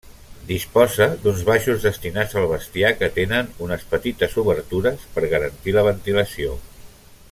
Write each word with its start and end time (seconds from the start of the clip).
Disposa 0.51 1.07
d'uns 1.25 1.43
baixos 1.49 1.85
destinats 1.87 2.33
al 2.41 2.47
bestiar 2.53 2.91
que 3.03 3.11
tenen 3.19 3.53
unes 3.69 3.87
petites 3.95 4.35
obertures 4.45 5.05
per 5.19 5.29
garantir 5.35 5.77
la 5.81 5.89
ventilació. 5.91 6.57